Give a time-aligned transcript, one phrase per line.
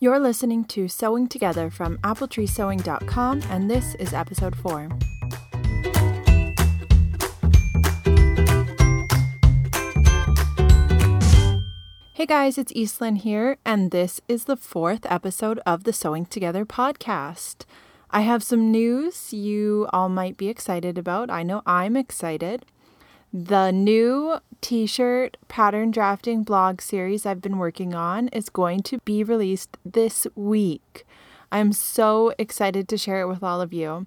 [0.00, 4.88] You're listening to Sewing Together from appletreesewing.com, and this is episode 4.
[12.12, 16.64] Hey guys, it's Eastlyn here, and this is the fourth episode of the Sewing Together
[16.64, 17.64] podcast.
[18.12, 21.28] I have some news you all might be excited about.
[21.28, 22.64] I know I'm excited.
[23.32, 28.98] The new t shirt pattern drafting blog series I've been working on is going to
[28.98, 31.06] be released this week.
[31.50, 34.06] I'm so excited to share it with all of you.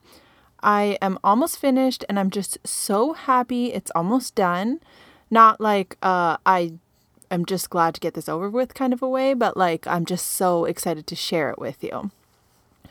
[0.61, 4.79] I am almost finished and I'm just so happy it's almost done.
[5.29, 6.73] Not like uh, I
[7.31, 10.05] am just glad to get this over with kind of a way, but like I'm
[10.05, 12.11] just so excited to share it with you.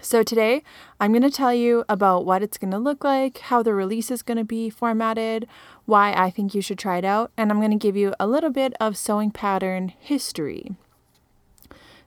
[0.02, 0.62] So, today
[0.98, 4.10] I'm going to tell you about what it's going to look like, how the release
[4.10, 5.46] is going to be formatted,
[5.84, 8.26] why I think you should try it out, and I'm going to give you a
[8.26, 10.73] little bit of sewing pattern history.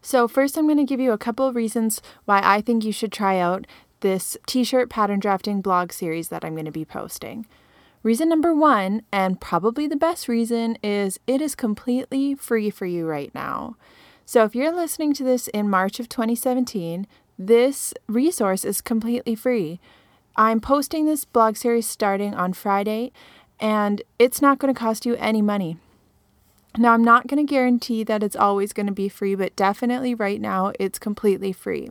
[0.01, 2.91] So, first, I'm going to give you a couple of reasons why I think you
[2.91, 3.67] should try out
[3.99, 7.45] this t shirt pattern drafting blog series that I'm going to be posting.
[8.01, 13.05] Reason number one, and probably the best reason, is it is completely free for you
[13.05, 13.77] right now.
[14.25, 17.07] So, if you're listening to this in March of 2017,
[17.37, 19.79] this resource is completely free.
[20.35, 23.11] I'm posting this blog series starting on Friday,
[23.59, 25.77] and it's not going to cost you any money.
[26.77, 30.15] Now, I'm not going to guarantee that it's always going to be free, but definitely
[30.15, 31.89] right now it's completely free.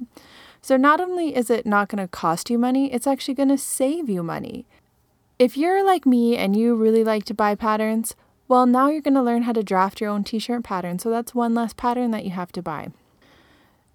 [0.61, 3.59] So, not only is it not going to cost you money, it's actually going to
[3.59, 4.67] save you money.
[5.39, 8.17] If you're like me and you really like to buy patterns,
[8.49, 10.99] well, now you're going to learn how to draft your own t shirt pattern.
[10.99, 12.89] So, that's one less pattern that you have to buy.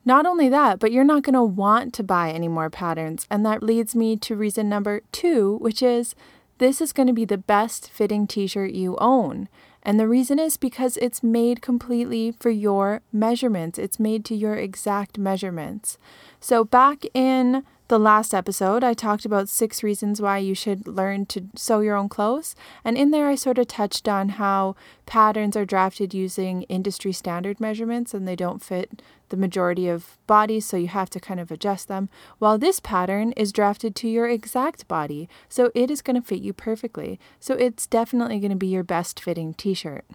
[0.07, 3.27] Not only that, but you're not going to want to buy any more patterns.
[3.29, 6.15] And that leads me to reason number two, which is
[6.59, 9.49] this is going to be the best fitting t shirt you own.
[9.83, 14.55] And the reason is because it's made completely for your measurements, it's made to your
[14.55, 15.97] exact measurements.
[16.39, 21.25] So, back in the last episode, I talked about six reasons why you should learn
[21.27, 22.55] to sew your own clothes.
[22.83, 24.75] And in there, I sort of touched on how
[25.05, 30.65] patterns are drafted using industry standard measurements and they don't fit the majority of bodies,
[30.65, 32.09] so you have to kind of adjust them.
[32.39, 36.41] While this pattern is drafted to your exact body, so it is going to fit
[36.41, 37.19] you perfectly.
[37.39, 40.05] So it's definitely going to be your best fitting t shirt.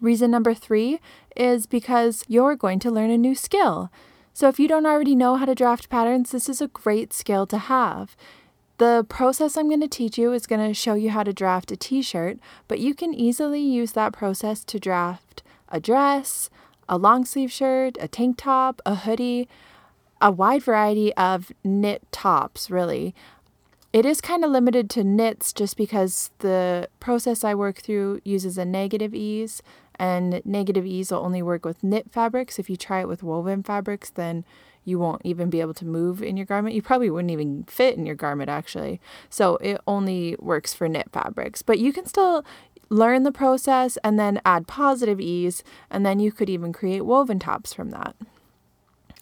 [0.00, 1.00] Reason number three
[1.36, 3.90] is because you're going to learn a new skill.
[4.40, 7.46] So, if you don't already know how to draft patterns, this is a great skill
[7.46, 8.16] to have.
[8.78, 11.70] The process I'm going to teach you is going to show you how to draft
[11.72, 16.48] a t shirt, but you can easily use that process to draft a dress,
[16.88, 19.46] a long sleeve shirt, a tank top, a hoodie,
[20.22, 23.14] a wide variety of knit tops, really.
[23.92, 28.56] It is kind of limited to knits just because the process I work through uses
[28.56, 29.62] a negative ease,
[30.00, 32.58] and negative ease will only work with knit fabrics.
[32.58, 34.46] If you try it with woven fabrics, then
[34.82, 36.74] you won't even be able to move in your garment.
[36.74, 38.98] You probably wouldn't even fit in your garment, actually.
[39.28, 41.60] So it only works for knit fabrics.
[41.60, 42.46] But you can still
[42.88, 47.38] learn the process and then add positive ease, and then you could even create woven
[47.38, 48.16] tops from that.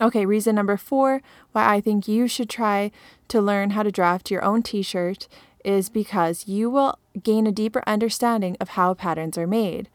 [0.00, 2.92] Okay, reason number four why I think you should try
[3.26, 5.26] to learn how to draft your own t shirt
[5.64, 9.88] is because you will gain a deeper understanding of how patterns are made.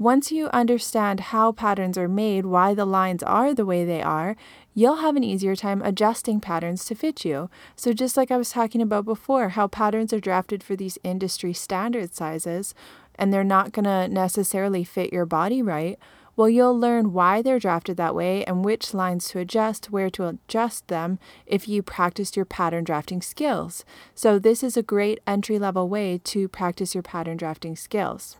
[0.00, 4.36] Once you understand how patterns are made, why the lines are the way they are,
[4.72, 7.50] you'll have an easier time adjusting patterns to fit you.
[7.74, 11.52] So, just like I was talking about before, how patterns are drafted for these industry
[11.52, 12.76] standard sizes
[13.16, 15.98] and they're not going to necessarily fit your body right,
[16.36, 20.28] well, you'll learn why they're drafted that way and which lines to adjust, where to
[20.28, 23.84] adjust them if you practiced your pattern drafting skills.
[24.14, 28.36] So, this is a great entry level way to practice your pattern drafting skills.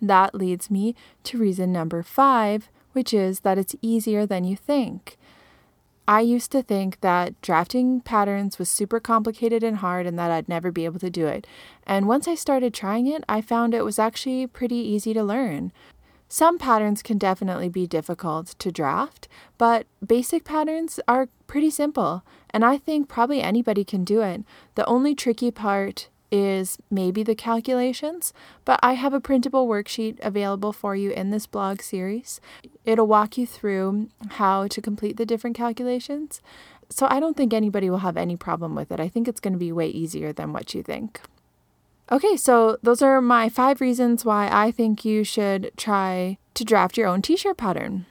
[0.00, 5.16] That leads me to reason number five, which is that it's easier than you think.
[6.08, 10.48] I used to think that drafting patterns was super complicated and hard and that I'd
[10.48, 11.48] never be able to do it.
[11.84, 15.72] And once I started trying it, I found it was actually pretty easy to learn.
[16.28, 19.28] Some patterns can definitely be difficult to draft,
[19.58, 24.42] but basic patterns are pretty simple, and I think probably anybody can do it.
[24.74, 28.32] The only tricky part is maybe the calculations,
[28.64, 32.40] but I have a printable worksheet available for you in this blog series.
[32.84, 36.40] It'll walk you through how to complete the different calculations.
[36.88, 39.00] So I don't think anybody will have any problem with it.
[39.00, 41.20] I think it's going to be way easier than what you think.
[42.10, 46.96] Okay, so those are my five reasons why I think you should try to draft
[46.96, 48.06] your own t shirt pattern.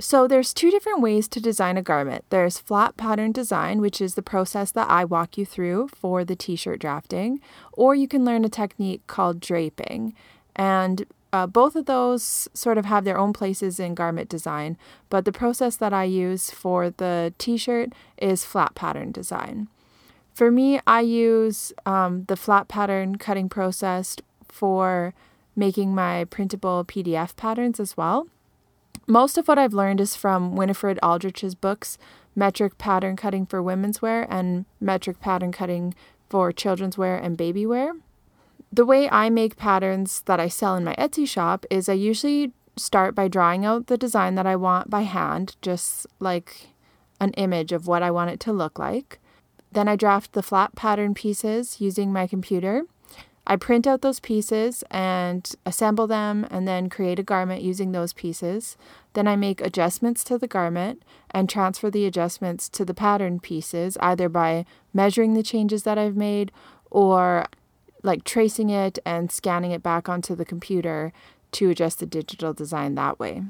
[0.00, 2.24] So there's two different ways to design a garment.
[2.30, 6.36] There's flat pattern design, which is the process that I walk you through for the
[6.36, 7.40] t-shirt drafting,
[7.72, 10.14] or you can learn a technique called draping.
[10.54, 14.78] And uh, both of those sort of have their own places in garment design,
[15.10, 19.68] but the process that I use for the t shirt is flat pattern design.
[20.32, 25.12] For me, I use um, the flat pattern cutting process for
[25.56, 28.28] making my printable PDF patterns as well.
[29.10, 31.96] Most of what I've learned is from Winifred Aldrich's books,
[32.36, 35.94] Metric Pattern Cutting for Women's Wear and Metric Pattern Cutting
[36.28, 37.94] for Children's Wear and Baby Wear.
[38.70, 42.52] The way I make patterns that I sell in my Etsy shop is I usually
[42.76, 46.74] start by drawing out the design that I want by hand, just like
[47.18, 49.20] an image of what I want it to look like.
[49.72, 52.82] Then I draft the flat pattern pieces using my computer.
[53.50, 58.12] I print out those pieces and assemble them and then create a garment using those
[58.12, 58.76] pieces.
[59.14, 63.96] Then I make adjustments to the garment and transfer the adjustments to the pattern pieces
[64.00, 66.52] either by measuring the changes that I've made
[66.90, 67.46] or
[68.02, 71.12] like tracing it and scanning it back onto the computer
[71.52, 73.42] to adjust the digital design that way.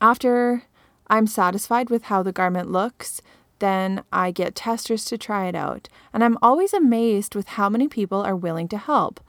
[0.00, 0.64] After
[1.08, 3.22] I'm satisfied with how the garment looks,
[3.58, 5.88] then I get testers to try it out.
[6.12, 9.20] And I'm always amazed with how many people are willing to help.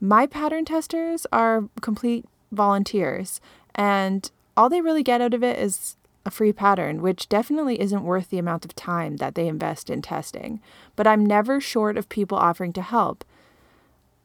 [0.00, 3.40] My pattern testers are complete volunteers,
[3.74, 8.04] and all they really get out of it is a free pattern, which definitely isn't
[8.04, 10.60] worth the amount of time that they invest in testing.
[10.96, 13.24] But I'm never short of people offering to help.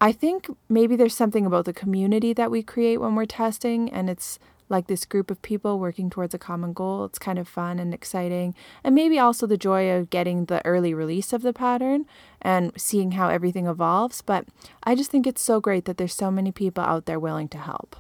[0.02, 4.10] I think maybe there's something about the community that we create when we're testing, and
[4.10, 7.06] it's like this group of people working towards a common goal.
[7.06, 8.56] It's kind of fun and exciting.
[8.84, 12.06] And maybe also the joy of getting the early release of the pattern
[12.42, 14.22] and seeing how everything evolves.
[14.22, 14.46] But
[14.84, 17.60] I just think it's so great that there's so many people out there willing to
[17.60, 17.96] help.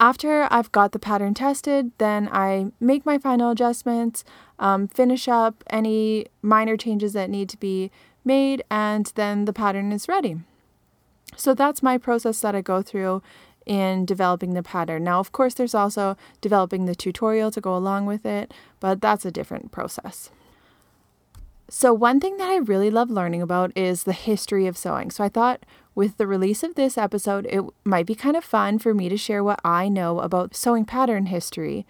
[0.00, 4.24] After I've got the pattern tested, then I make my final adjustments,
[4.58, 7.90] um, finish up any minor changes that need to be
[8.24, 10.36] made, and then the pattern is ready.
[11.36, 13.22] So that's my process that I go through
[13.66, 15.04] in developing the pattern.
[15.04, 19.26] Now, of course, there's also developing the tutorial to go along with it, but that's
[19.26, 20.30] a different process.
[21.68, 25.10] So, one thing that I really love learning about is the history of sewing.
[25.10, 25.66] So, I thought
[25.98, 29.16] with the release of this episode, it might be kind of fun for me to
[29.16, 31.88] share what I know about sewing pattern history.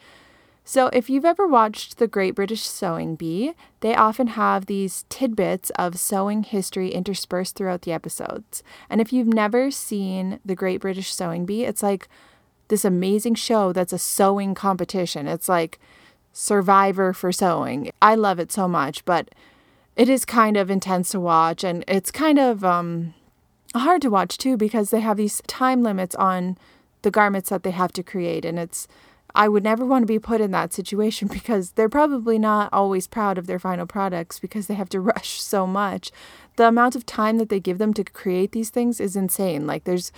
[0.65, 5.69] So, if you've ever watched The Great British Sewing Bee, they often have these tidbits
[5.77, 8.63] of sewing history interspersed throughout the episodes.
[8.89, 12.09] And if you've never seen The Great British Sewing Bee, it's like
[12.69, 15.29] this amazing show that's a sewing competition.
[15.29, 15.79] It's like
[16.33, 17.91] Survivor for sewing.
[18.01, 19.35] I love it so much, but
[19.97, 23.13] it is kind of intense to watch and it's kind of um,
[23.75, 26.57] hard to watch too because they have these time limits on
[27.03, 28.89] the garments that they have to create and it's
[29.35, 33.07] I would never want to be put in that situation because they're probably not always
[33.07, 36.11] proud of their final products because they have to rush so much.
[36.57, 39.67] The amount of time that they give them to create these things is insane.
[39.67, 40.11] Like, there's,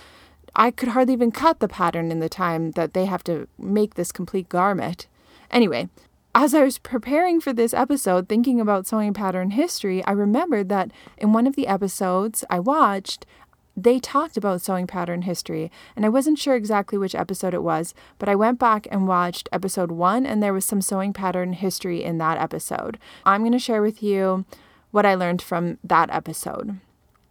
[0.55, 3.93] I could hardly even cut the pattern in the time that they have to make
[3.93, 5.07] this complete garment.
[5.51, 5.89] Anyway,
[6.33, 10.91] as I was preparing for this episode, thinking about sewing pattern history, I remembered that
[11.17, 13.25] in one of the episodes I watched,
[13.75, 17.93] they talked about sewing pattern history, and I wasn't sure exactly which episode it was,
[18.17, 22.03] but I went back and watched episode one, and there was some sewing pattern history
[22.03, 22.97] in that episode.
[23.25, 24.45] I'm going to share with you
[24.91, 26.79] what I learned from that episode.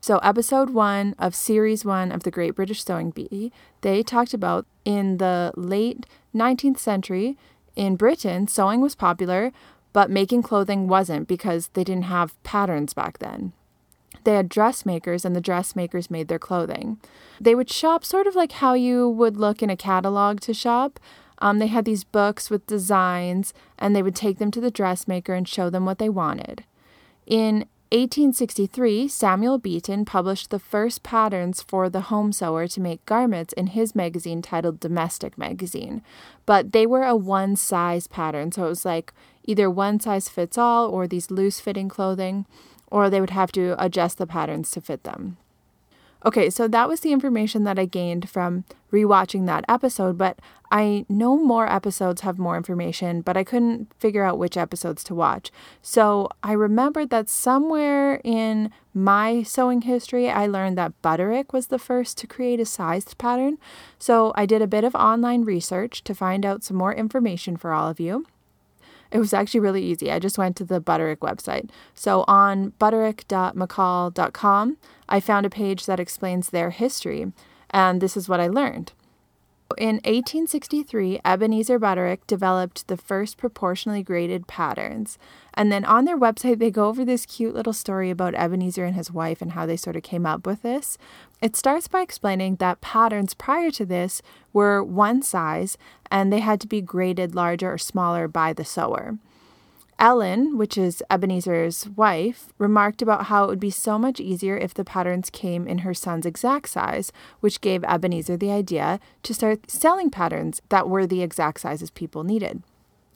[0.02, 4.66] So, episode one of series one of the Great British Sewing Bee, they talked about
[4.86, 7.36] in the late 19th century
[7.76, 9.52] in Britain, sewing was popular,
[9.92, 13.52] but making clothing wasn't because they didn't have patterns back then.
[14.24, 16.98] They had dressmakers, and the dressmakers made their clothing.
[17.40, 21.00] They would shop sort of like how you would look in a catalog to shop.
[21.38, 25.32] Um, they had these books with designs, and they would take them to the dressmaker
[25.32, 26.64] and show them what they wanted.
[27.26, 33.52] In 1863, Samuel Beeton published the first patterns for the home sewer to make garments
[33.54, 36.00] in his magazine titled Domestic Magazine.
[36.46, 40.56] But they were a one size pattern, so it was like either one size fits
[40.56, 42.46] all or these loose fitting clothing
[42.90, 45.36] or they would have to adjust the patterns to fit them.
[46.24, 50.38] Okay, so that was the information that I gained from rewatching that episode, but
[50.70, 55.14] I know more episodes have more information, but I couldn't figure out which episodes to
[55.14, 55.50] watch.
[55.80, 61.78] So I remembered that somewhere in my sewing history, I learned that Butterick was the
[61.78, 63.56] first to create a sized pattern.
[63.98, 67.72] So I did a bit of online research to find out some more information for
[67.72, 68.26] all of you.
[69.10, 70.10] It was actually really easy.
[70.10, 71.70] I just went to the Butterick website.
[71.94, 74.76] So on butterick.mccall.com,
[75.08, 77.32] I found a page that explains their history,
[77.70, 78.92] and this is what I learned.
[79.78, 85.16] In 1863, Ebenezer Butterick developed the first proportionally graded patterns.
[85.54, 88.96] And then on their website, they go over this cute little story about Ebenezer and
[88.96, 90.98] his wife and how they sort of came up with this.
[91.40, 94.20] It starts by explaining that patterns prior to this
[94.52, 95.78] were one size
[96.10, 99.16] and they had to be graded larger or smaller by the sewer.
[99.98, 104.72] Ellen, which is Ebenezer's wife, remarked about how it would be so much easier if
[104.72, 109.70] the patterns came in her son's exact size, which gave Ebenezer the idea to start
[109.70, 112.62] selling patterns that were the exact sizes people needed.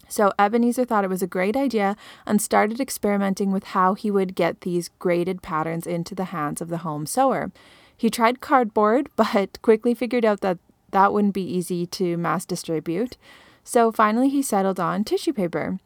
[0.08, 4.34] So Ebenezer thought it was a great idea and started experimenting with how he would
[4.34, 7.50] get these graded patterns into the hands of the home sewer.
[7.96, 10.58] He tried cardboard, but quickly figured out that
[10.90, 13.16] that wouldn't be easy to mass distribute.
[13.64, 15.78] So finally, he settled on tissue paper.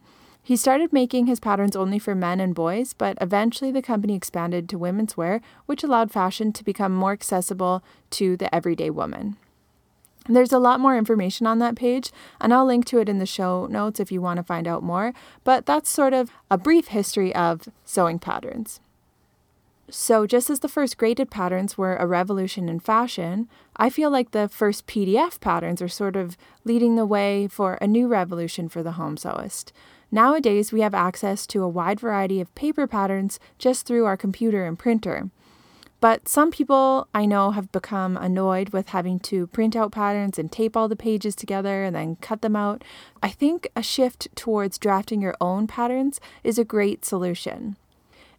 [0.43, 4.67] He started making his patterns only for men and boys, but eventually the company expanded
[4.69, 9.37] to women's wear, which allowed fashion to become more accessible to the everyday woman.
[10.27, 13.25] There's a lot more information on that page, and I'll link to it in the
[13.25, 15.13] show notes if you want to find out more,
[15.43, 18.79] but that's sort of a brief history of sewing patterns.
[19.91, 24.31] So, just as the first graded patterns were a revolution in fashion, I feel like
[24.31, 28.83] the first PDF patterns are sort of leading the way for a new revolution for
[28.83, 29.71] the home sewist.
[30.11, 34.65] Nowadays, we have access to a wide variety of paper patterns just through our computer
[34.65, 35.29] and printer.
[36.01, 40.51] But some people I know have become annoyed with having to print out patterns and
[40.51, 42.83] tape all the pages together and then cut them out.
[43.21, 47.75] I think a shift towards drafting your own patterns is a great solution.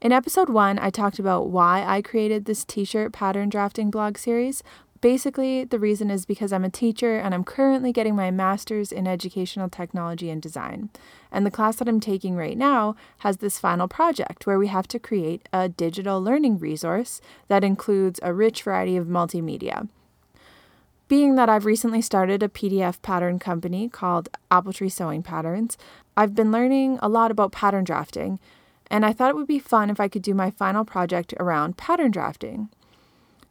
[0.00, 4.16] In episode one, I talked about why I created this t shirt pattern drafting blog
[4.16, 4.62] series,
[5.00, 9.07] Basically, the reason is because I'm a teacher and I'm currently getting my master's in
[9.07, 10.90] educational technology and design.
[11.33, 14.87] And the class that I'm taking right now has this final project where we have
[14.88, 19.88] to create a digital learning resource that includes a rich variety of multimedia.
[21.09, 25.78] Being that I've recently started a PDF pattern company called Apple Tree Sewing Patterns,
[26.14, 28.38] I've been learning a lot about pattern drafting,
[28.90, 31.76] and I thought it would be fun if I could do my final project around
[31.76, 32.68] pattern drafting.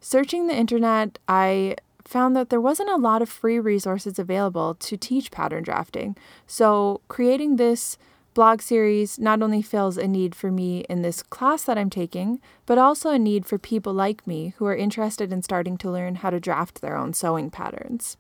[0.02, 4.98] Searching the internet, I found that there wasn't a lot of free resources available to
[4.98, 6.16] teach pattern drafting.
[6.48, 7.98] So, creating this
[8.34, 12.40] blog series not only fills a need for me in this class that I'm taking,
[12.66, 16.16] but also a need for people like me who are interested in starting to learn
[16.16, 18.18] how to draft their own sewing patterns.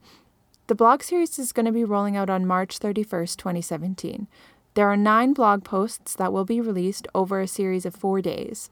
[0.67, 4.27] The blog series is going to be rolling out on March 31st, 2017.
[4.79, 8.69] There are nine blog posts that will be released over a series of four days.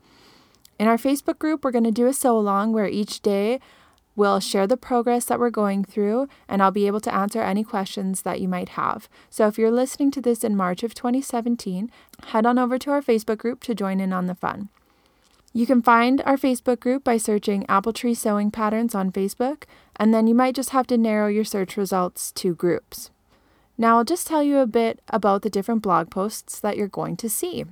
[0.80, 3.60] In our Facebook group, we're going to do a sew along where each day
[4.16, 7.62] we'll share the progress that we're going through and I'll be able to answer any
[7.62, 9.10] questions that you might have.
[9.30, 11.92] So if you're listening to this in March of 2017,
[12.28, 14.70] head on over to our Facebook group to join in on the fun.
[15.52, 19.64] You can find our Facebook group by searching Apple Tree Sewing Patterns on Facebook,
[19.98, 23.10] and then you might just have to narrow your search results to groups.
[23.78, 27.16] Now, I'll just tell you a bit about the different blog posts that you're going
[27.18, 27.66] to see.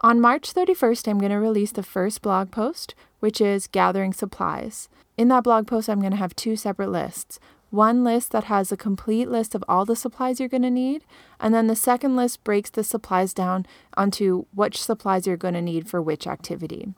[0.00, 4.88] On March 31st, I'm going to release the first blog post, which is gathering supplies.
[5.16, 7.38] In that blog post, I'm going to have two separate lists.
[7.70, 11.04] One list that has a complete list of all the supplies you're going to need,
[11.38, 15.62] and then the second list breaks the supplies down onto which supplies you're going to
[15.62, 16.92] need for which activity.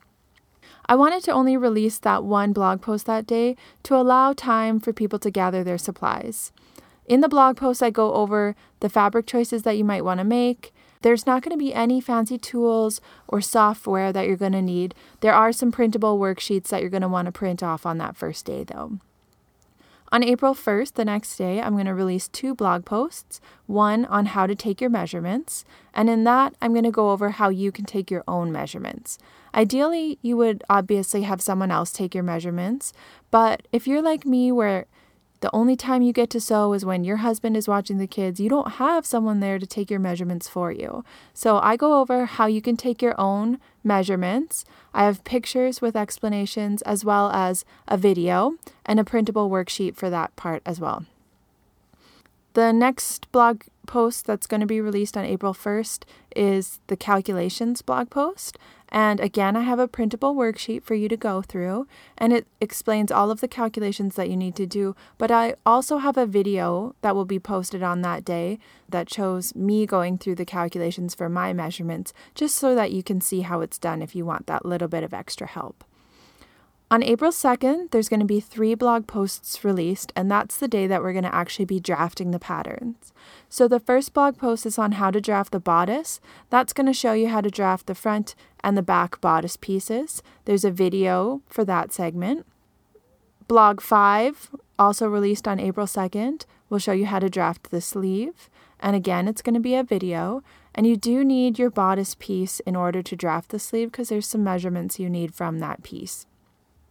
[0.86, 4.94] I wanted to only release that one blog post that day to allow time for
[4.94, 6.52] people to gather their supplies.
[7.06, 10.24] In the blog post, I go over the fabric choices that you might want to
[10.24, 14.62] make, there's not going to be any fancy tools or software that you're going to
[14.62, 14.94] need.
[15.20, 18.16] There are some printable worksheets that you're going to want to print off on that
[18.16, 18.98] first day, though.
[20.12, 24.26] On April 1st, the next day, I'm going to release two blog posts one on
[24.26, 27.72] how to take your measurements, and in that, I'm going to go over how you
[27.72, 29.18] can take your own measurements.
[29.54, 32.92] Ideally, you would obviously have someone else take your measurements,
[33.30, 34.84] but if you're like me, where
[35.42, 38.38] the only time you get to sew is when your husband is watching the kids.
[38.38, 41.04] You don't have someone there to take your measurements for you.
[41.34, 44.64] So I go over how you can take your own measurements.
[44.94, 48.54] I have pictures with explanations as well as a video
[48.86, 51.06] and a printable worksheet for that part as well.
[52.54, 56.04] The next blog post that's going to be released on April 1st
[56.36, 58.58] is the calculations blog post.
[58.94, 61.86] And again, I have a printable worksheet for you to go through,
[62.18, 64.94] and it explains all of the calculations that you need to do.
[65.16, 68.58] But I also have a video that will be posted on that day
[68.90, 73.22] that shows me going through the calculations for my measurements, just so that you can
[73.22, 75.84] see how it's done if you want that little bit of extra help.
[76.92, 80.86] On April 2nd, there's going to be three blog posts released, and that's the day
[80.86, 83.14] that we're going to actually be drafting the patterns.
[83.48, 86.20] So, the first blog post is on how to draft the bodice.
[86.50, 90.22] That's going to show you how to draft the front and the back bodice pieces.
[90.44, 92.44] There's a video for that segment.
[93.48, 98.50] Blog 5 also released on April 2nd, will show you how to draft the sleeve.
[98.80, 100.42] And again, it's going to be a video.
[100.74, 104.28] And you do need your bodice piece in order to draft the sleeve because there's
[104.28, 106.26] some measurements you need from that piece.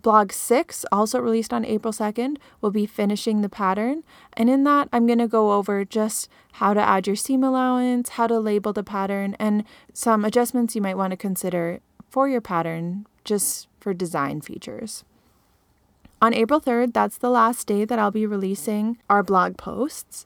[0.02, 4.04] Blog 6, also released on April 2nd, will be finishing the pattern.
[4.34, 8.10] And in that, I'm going to go over just how to add your seam allowance,
[8.10, 12.42] how to label the pattern, and some adjustments you might want to consider for your
[12.42, 15.04] pattern just for design features.
[16.22, 20.26] On April 3rd, that's the last day that I'll be releasing our blog posts.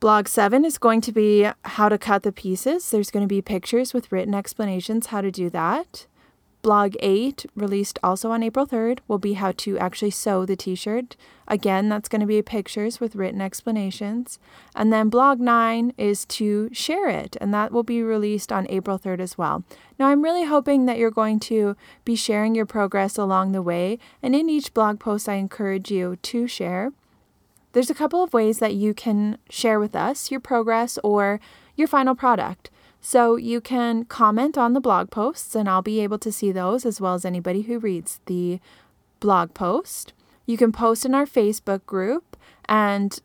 [0.00, 2.90] Blog 7 is going to be how to cut the pieces.
[2.90, 6.06] There's going to be pictures with written explanations how to do that.
[6.62, 10.74] Blog 8, released also on April 3rd, will be how to actually sew the t
[10.74, 11.16] shirt.
[11.48, 14.38] Again, that's going to be pictures with written explanations.
[14.74, 18.98] And then blog 9 is to share it, and that will be released on April
[18.98, 19.64] 3rd as well.
[19.98, 23.98] Now, I'm really hoping that you're going to be sharing your progress along the way,
[24.22, 26.92] and in each blog post, I encourage you to share.
[27.72, 31.40] There's a couple of ways that you can share with us your progress or
[31.74, 32.68] your final product.
[33.00, 36.84] So you can comment on the blog posts, and I'll be able to see those
[36.84, 38.60] as well as anybody who reads the
[39.20, 40.12] blog post.
[40.46, 42.36] You can post in our Facebook group,
[42.68, 43.18] and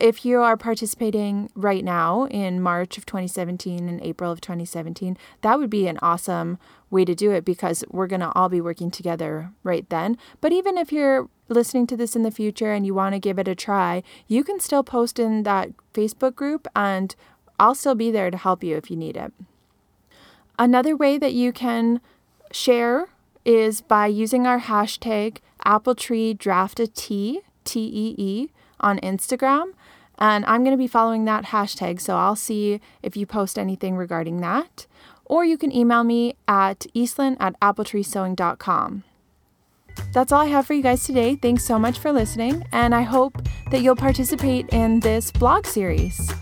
[0.00, 5.58] if you are participating right now in March of 2017 and April of 2017, that
[5.58, 6.58] would be an awesome
[6.90, 10.18] way to do it because we're going to all be working together right then.
[10.40, 13.38] But even if you're listening to this in the future and you want to give
[13.38, 17.14] it a try, you can still post in that Facebook group and
[17.58, 19.32] I'll still be there to help you if you need it.
[20.58, 22.00] Another way that you can
[22.52, 23.08] share
[23.44, 28.48] is by using our hashtag AppleTreeDraftATee, T E E,
[28.80, 29.72] on Instagram.
[30.18, 33.96] And I'm going to be following that hashtag, so I'll see if you post anything
[33.96, 34.86] regarding that.
[35.24, 39.04] Or you can email me at eastlyn at appletreesewing.com.
[40.12, 41.36] That's all I have for you guys today.
[41.36, 46.32] Thanks so much for listening, and I hope that you'll participate in this blog series.